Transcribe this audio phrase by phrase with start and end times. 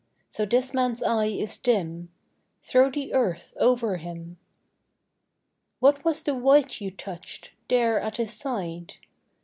[0.27, 2.11] So this man's eye is dim;
[2.63, 4.39] Throw the earth over him.
[5.79, 8.95] What was the white you touched, There at his side?